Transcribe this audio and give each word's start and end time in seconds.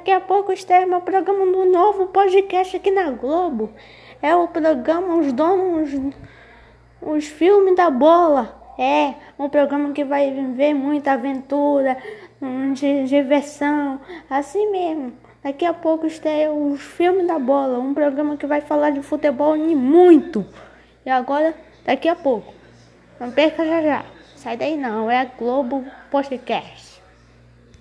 Daqui 0.00 0.12
a 0.12 0.20
pouco 0.20 0.50
estreia 0.50 0.86
meu 0.86 1.02
programa 1.02 1.44
no 1.44 1.70
novo 1.70 2.06
podcast 2.06 2.74
aqui 2.74 2.90
na 2.90 3.10
Globo. 3.10 3.68
É 4.22 4.34
o 4.34 4.48
programa 4.48 5.16
Os 5.16 5.30
Donos, 5.30 5.90
os 7.02 7.26
Filmes 7.26 7.76
da 7.76 7.90
Bola. 7.90 8.58
É 8.78 9.12
um 9.38 9.50
programa 9.50 9.92
que 9.92 10.02
vai 10.02 10.30
viver 10.30 10.72
muita 10.72 11.12
aventura, 11.12 11.98
de 12.72 13.04
diversão, 13.04 14.00
assim 14.30 14.70
mesmo. 14.70 15.12
Daqui 15.42 15.66
a 15.66 15.74
pouco 15.74 16.06
estreia 16.06 16.50
os 16.50 16.80
Filmes 16.80 17.26
da 17.26 17.38
Bola, 17.38 17.78
um 17.78 17.92
programa 17.92 18.38
que 18.38 18.46
vai 18.46 18.62
falar 18.62 18.88
de 18.88 19.02
futebol 19.02 19.54
e 19.54 19.76
muito. 19.76 20.46
E 21.04 21.10
agora, 21.10 21.54
daqui 21.84 22.08
a 22.08 22.16
pouco. 22.16 22.54
Não 23.20 23.30
perca 23.30 23.66
já 23.66 23.82
já. 23.82 24.04
Sai 24.34 24.56
daí 24.56 24.78
não, 24.78 25.10
é 25.10 25.18
a 25.18 25.24
Globo 25.26 25.84
Podcast. 26.10 26.89